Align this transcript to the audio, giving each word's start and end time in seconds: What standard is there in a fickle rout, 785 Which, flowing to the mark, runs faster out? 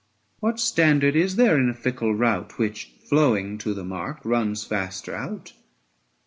What 0.39 0.59
standard 0.59 1.15
is 1.15 1.35
there 1.35 1.59
in 1.59 1.69
a 1.69 1.75
fickle 1.75 2.15
rout, 2.15 2.51
785 2.53 2.57
Which, 2.59 2.93
flowing 3.07 3.59
to 3.59 3.75
the 3.75 3.83
mark, 3.83 4.19
runs 4.25 4.63
faster 4.63 5.13
out? 5.13 5.53